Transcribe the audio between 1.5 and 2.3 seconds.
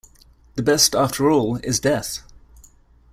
is death.